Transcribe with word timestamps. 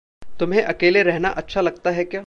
तुम्हे 0.39 0.61
अकेले 0.61 1.03
रहना 1.03 1.29
अच्छा 1.29 1.61
लगता 1.61 1.89
है 1.89 2.03
क्या? 2.03 2.19